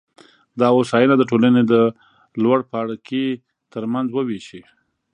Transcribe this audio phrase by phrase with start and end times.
[0.59, 1.73] دا هوساینه د ټولنې د
[2.41, 3.25] لوړپاړکي
[3.73, 4.61] ترمنځ ووېشي.